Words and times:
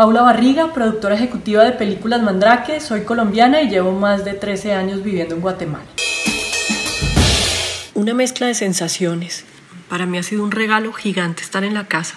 Paula 0.00 0.22
Barriga, 0.22 0.72
productora 0.72 1.14
ejecutiva 1.14 1.62
de 1.62 1.72
películas 1.72 2.22
Mandrake, 2.22 2.80
soy 2.80 3.02
colombiana 3.02 3.60
y 3.60 3.68
llevo 3.68 3.92
más 3.92 4.24
de 4.24 4.32
13 4.32 4.72
años 4.72 5.02
viviendo 5.02 5.34
en 5.34 5.42
Guatemala. 5.42 5.84
Una 7.92 8.14
mezcla 8.14 8.46
de 8.46 8.54
sensaciones. 8.54 9.44
Para 9.90 10.06
mí 10.06 10.16
ha 10.16 10.22
sido 10.22 10.42
un 10.42 10.52
regalo 10.52 10.94
gigante 10.94 11.42
estar 11.42 11.64
en 11.64 11.74
la 11.74 11.86
casa, 11.86 12.14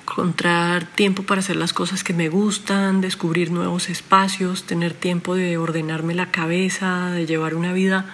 encontrar 0.00 0.86
tiempo 0.86 1.24
para 1.24 1.40
hacer 1.40 1.56
las 1.56 1.74
cosas 1.74 2.02
que 2.02 2.14
me 2.14 2.30
gustan, 2.30 3.02
descubrir 3.02 3.50
nuevos 3.50 3.90
espacios, 3.90 4.62
tener 4.64 4.94
tiempo 4.94 5.34
de 5.34 5.58
ordenarme 5.58 6.14
la 6.14 6.30
cabeza, 6.30 7.10
de 7.10 7.26
llevar 7.26 7.54
una 7.54 7.74
vida 7.74 8.06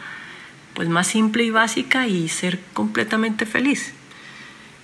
pues 0.74 0.88
más 0.88 1.06
simple 1.06 1.44
y 1.44 1.50
básica 1.50 2.08
y 2.08 2.28
ser 2.28 2.58
completamente 2.72 3.46
feliz. 3.46 3.94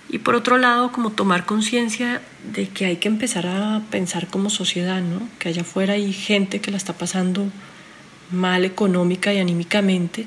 Y 0.09 0.19
por 0.19 0.35
otro 0.35 0.57
lado, 0.57 0.91
como 0.91 1.11
tomar 1.11 1.45
conciencia 1.45 2.21
de 2.53 2.69
que 2.69 2.85
hay 2.85 2.97
que 2.97 3.09
empezar 3.09 3.45
a 3.45 3.81
pensar 3.91 4.27
como 4.27 4.49
sociedad, 4.49 5.01
¿no? 5.01 5.27
Que 5.37 5.49
allá 5.49 5.61
afuera 5.61 5.93
hay 5.93 6.13
gente 6.13 6.61
que 6.61 6.71
la 6.71 6.77
está 6.77 6.93
pasando 6.93 7.47
mal 8.31 8.63
económica 8.63 9.33
y 9.33 9.39
anímicamente 9.39 10.25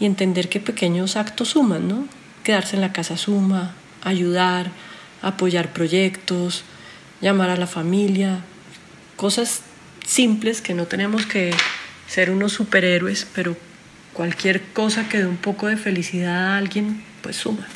y 0.00 0.06
entender 0.06 0.48
que 0.48 0.60
pequeños 0.60 1.16
actos 1.16 1.48
suman, 1.48 1.88
¿no? 1.88 2.06
Quedarse 2.42 2.76
en 2.76 2.80
la 2.80 2.92
casa 2.92 3.16
suma, 3.16 3.74
ayudar, 4.02 4.70
apoyar 5.20 5.72
proyectos, 5.72 6.64
llamar 7.20 7.50
a 7.50 7.56
la 7.56 7.66
familia, 7.66 8.40
cosas 9.16 9.62
simples 10.06 10.60
que 10.60 10.74
no 10.74 10.86
tenemos 10.86 11.26
que 11.26 11.54
ser 12.08 12.30
unos 12.30 12.52
superhéroes, 12.52 13.26
pero 13.34 13.56
cualquier 14.12 14.62
cosa 14.72 15.08
que 15.08 15.18
dé 15.18 15.26
un 15.26 15.36
poco 15.36 15.68
de 15.68 15.76
felicidad 15.76 16.54
a 16.54 16.56
alguien, 16.56 17.04
pues 17.22 17.36
suma. 17.36 17.66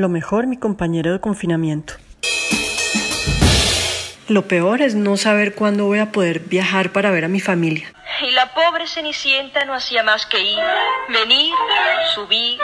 Lo 0.00 0.08
mejor, 0.08 0.46
mi 0.46 0.56
compañero 0.56 1.12
de 1.12 1.20
confinamiento. 1.20 1.92
Lo 4.28 4.48
peor 4.48 4.80
es 4.80 4.94
no 4.94 5.18
saber 5.18 5.54
cuándo 5.54 5.84
voy 5.84 5.98
a 5.98 6.10
poder 6.10 6.40
viajar 6.40 6.90
para 6.90 7.10
ver 7.10 7.26
a 7.26 7.28
mi 7.28 7.38
familia. 7.38 7.92
Y 8.26 8.30
la 8.30 8.54
pobre 8.54 8.86
Cenicienta 8.86 9.66
no 9.66 9.74
hacía 9.74 10.02
más 10.02 10.24
que 10.24 10.40
ir, 10.40 10.58
venir, 11.10 11.52
subir, 12.14 12.58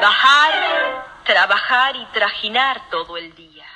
bajar, 0.00 1.04
trabajar 1.26 1.94
y 1.94 2.06
trajinar 2.14 2.80
todo 2.90 3.18
el 3.18 3.34
día. 3.34 3.66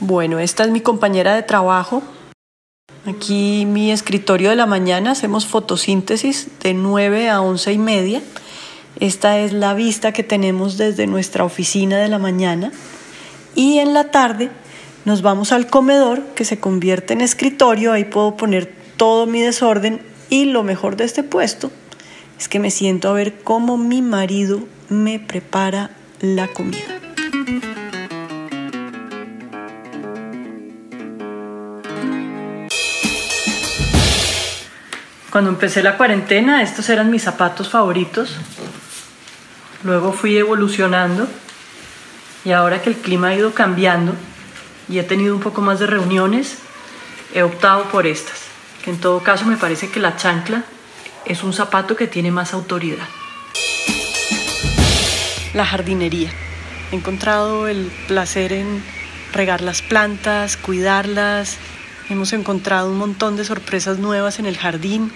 Bueno, 0.00 0.40
esta 0.40 0.64
es 0.64 0.70
mi 0.70 0.80
compañera 0.80 1.36
de 1.36 1.44
trabajo. 1.44 2.02
Aquí 3.06 3.64
mi 3.64 3.92
escritorio 3.92 4.50
de 4.50 4.56
la 4.56 4.66
mañana, 4.66 5.12
hacemos 5.12 5.46
fotosíntesis 5.46 6.58
de 6.58 6.74
9 6.74 7.30
a 7.30 7.40
11 7.40 7.72
y 7.72 7.78
media 7.78 8.22
esta 8.98 9.38
es 9.38 9.52
la 9.52 9.74
vista 9.74 10.12
que 10.12 10.22
tenemos 10.22 10.76
desde 10.76 11.06
nuestra 11.06 11.44
oficina 11.44 11.98
de 11.98 12.08
la 12.08 12.18
mañana 12.18 12.72
y 13.54 13.78
en 13.78 13.94
la 13.94 14.10
tarde 14.10 14.50
nos 15.04 15.22
vamos 15.22 15.52
al 15.52 15.66
comedor 15.66 16.22
que 16.34 16.44
se 16.44 16.58
convierte 16.58 17.14
en 17.14 17.20
escritorio, 17.20 17.92
ahí 17.92 18.04
puedo 18.04 18.36
poner 18.36 18.72
todo 18.96 19.26
mi 19.26 19.40
desorden 19.40 20.00
y 20.28 20.46
lo 20.46 20.62
mejor 20.62 20.96
de 20.96 21.04
este 21.04 21.22
puesto 21.22 21.70
es 22.38 22.48
que 22.48 22.58
me 22.58 22.70
siento 22.70 23.08
a 23.08 23.12
ver 23.12 23.40
cómo 23.42 23.76
mi 23.76 24.02
marido 24.02 24.60
me 24.88 25.18
prepara 25.18 25.90
la 26.20 26.48
comida. 26.48 27.00
Cuando 35.30 35.50
empecé 35.50 35.82
la 35.82 35.96
cuarentena, 35.96 36.60
estos 36.60 36.88
eran 36.88 37.08
mis 37.08 37.22
zapatos 37.22 37.68
favoritos. 37.68 38.36
Luego 39.82 40.12
fui 40.12 40.36
evolucionando 40.36 41.26
y 42.44 42.52
ahora 42.52 42.82
que 42.82 42.90
el 42.90 42.96
clima 42.96 43.28
ha 43.28 43.34
ido 43.34 43.54
cambiando 43.54 44.14
y 44.88 44.98
he 44.98 45.02
tenido 45.02 45.34
un 45.34 45.40
poco 45.40 45.62
más 45.62 45.78
de 45.78 45.86
reuniones, 45.86 46.58
he 47.34 47.42
optado 47.42 47.84
por 47.84 48.06
estas, 48.06 48.42
que 48.84 48.90
en 48.90 48.98
todo 48.98 49.22
caso 49.22 49.46
me 49.46 49.56
parece 49.56 49.88
que 49.88 50.00
la 50.00 50.16
chancla 50.16 50.64
es 51.24 51.42
un 51.42 51.52
zapato 51.52 51.96
que 51.96 52.06
tiene 52.06 52.30
más 52.30 52.52
autoridad. 52.52 53.06
La 55.54 55.64
jardinería. 55.64 56.30
He 56.92 56.96
encontrado 56.96 57.68
el 57.68 57.90
placer 58.08 58.52
en 58.52 58.82
regar 59.32 59.60
las 59.60 59.80
plantas, 59.80 60.56
cuidarlas. 60.56 61.56
Hemos 62.08 62.32
encontrado 62.32 62.90
un 62.90 62.98
montón 62.98 63.36
de 63.36 63.44
sorpresas 63.44 63.98
nuevas 63.98 64.38
en 64.38 64.46
el 64.46 64.56
jardín. 64.56 65.12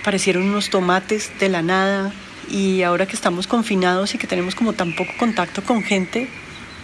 Aparecieron 0.00 0.44
unos 0.44 0.70
tomates 0.70 1.30
de 1.38 1.48
la 1.48 1.62
nada, 1.62 2.12
y 2.50 2.82
ahora 2.82 3.06
que 3.06 3.14
estamos 3.14 3.46
confinados 3.46 4.14
y 4.14 4.18
que 4.18 4.26
tenemos 4.26 4.54
como 4.54 4.72
tan 4.72 4.94
poco 4.94 5.12
contacto 5.18 5.62
con 5.62 5.82
gente, 5.82 6.28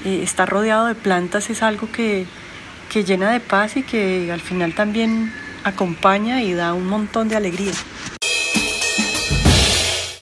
eh, 0.04 0.20
estar 0.22 0.48
rodeado 0.48 0.86
de 0.86 0.94
plantas 0.94 1.50
es 1.50 1.62
algo 1.62 1.90
que, 1.90 2.26
que 2.90 3.04
llena 3.04 3.30
de 3.30 3.40
paz 3.40 3.76
y 3.76 3.82
que 3.82 4.30
al 4.32 4.40
final 4.40 4.74
también 4.74 5.32
acompaña 5.64 6.42
y 6.42 6.52
da 6.52 6.74
un 6.74 6.86
montón 6.86 7.28
de 7.28 7.36
alegría. 7.36 7.72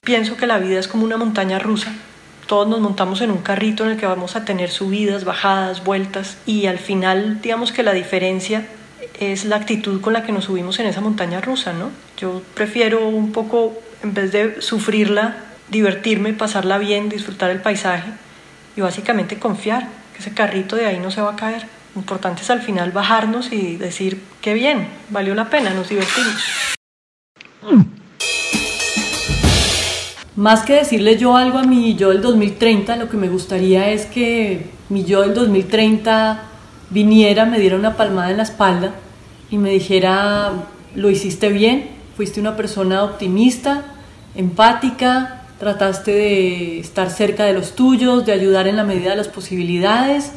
Pienso 0.03 0.35
que 0.37 0.47
la 0.47 0.59
vida 0.59 0.79
es 0.79 0.87
como 0.87 1.05
una 1.05 1.17
montaña 1.17 1.59
rusa. 1.59 1.93
Todos 2.47 2.67
nos 2.67 2.81
montamos 2.81 3.21
en 3.21 3.31
un 3.31 3.37
carrito 3.37 3.85
en 3.85 3.91
el 3.91 3.97
que 3.97 4.05
vamos 4.05 4.35
a 4.35 4.43
tener 4.43 4.69
subidas, 4.69 5.23
bajadas, 5.23 5.83
vueltas 5.83 6.37
y 6.45 6.65
al 6.65 6.77
final 6.77 7.41
digamos 7.41 7.71
que 7.71 7.83
la 7.83 7.93
diferencia 7.93 8.67
es 9.19 9.45
la 9.45 9.55
actitud 9.55 10.01
con 10.01 10.13
la 10.13 10.23
que 10.23 10.31
nos 10.31 10.45
subimos 10.45 10.79
en 10.79 10.87
esa 10.87 11.01
montaña 11.01 11.39
rusa, 11.39 11.71
¿no? 11.73 11.89
Yo 12.17 12.41
prefiero 12.53 13.07
un 13.07 13.31
poco 13.31 13.73
en 14.03 14.13
vez 14.13 14.31
de 14.31 14.61
sufrirla, 14.61 15.37
divertirme, 15.69 16.33
pasarla 16.33 16.77
bien, 16.77 17.09
disfrutar 17.09 17.49
el 17.49 17.61
paisaje 17.61 18.11
y 18.75 18.81
básicamente 18.81 19.39
confiar 19.39 19.87
que 20.13 20.19
ese 20.19 20.33
carrito 20.33 20.75
de 20.75 20.85
ahí 20.85 20.99
no 20.99 21.09
se 21.09 21.21
va 21.21 21.31
a 21.31 21.35
caer. 21.35 21.65
Lo 21.95 22.01
importante 22.01 22.41
es 22.41 22.49
al 22.49 22.61
final 22.61 22.91
bajarnos 22.91 23.51
y 23.51 23.77
decir, 23.77 24.21
qué 24.41 24.53
bien, 24.53 24.87
valió 25.09 25.33
la 25.35 25.49
pena, 25.49 25.73
nos 25.73 25.89
divertimos. 25.89 26.35
Más 30.35 30.63
que 30.63 30.73
decirle 30.73 31.17
yo 31.17 31.37
algo 31.37 31.59
a 31.59 31.63
mi 31.63 31.95
yo 31.95 32.09
del 32.09 32.21
2030, 32.21 32.97
lo 32.97 33.07
que 33.07 33.17
me 33.17 33.29
gustaría 33.29 33.89
es 33.91 34.05
que 34.07 34.71
mi 34.89 35.05
yo 35.05 35.21
del 35.21 35.33
2030 35.33 36.43
viniera, 36.89 37.45
me 37.45 37.59
diera 37.59 37.77
una 37.77 37.95
palmada 37.95 38.31
en 38.31 38.37
la 38.37 38.43
espalda 38.43 38.95
y 39.49 39.57
me 39.57 39.69
dijera, 39.69 40.51
lo 40.95 41.09
hiciste 41.11 41.49
bien, 41.49 41.91
fuiste 42.17 42.39
una 42.39 42.55
persona 42.57 43.03
optimista, 43.03 43.92
empática, 44.35 45.41
trataste 45.59 46.11
de 46.11 46.79
estar 46.79 47.09
cerca 47.09 47.45
de 47.45 47.53
los 47.53 47.75
tuyos, 47.75 48.25
de 48.25 48.33
ayudar 48.33 48.67
en 48.67 48.75
la 48.75 48.83
medida 48.83 49.11
de 49.11 49.17
las 49.17 49.27
posibilidades. 49.27 50.31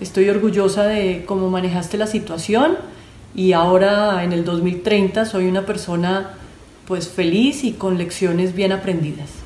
Estoy 0.00 0.28
orgullosa 0.28 0.84
de 0.84 1.24
cómo 1.26 1.50
manejaste 1.50 1.96
la 1.98 2.06
situación 2.06 2.76
y 3.34 3.52
ahora 3.52 4.22
en 4.24 4.32
el 4.32 4.44
2030 4.44 5.24
soy 5.24 5.46
una 5.46 5.66
persona 5.66 6.30
pues 6.86 7.08
feliz 7.08 7.64
y 7.64 7.72
con 7.72 7.98
lecciones 7.98 8.54
bien 8.54 8.72
aprendidas. 8.72 9.37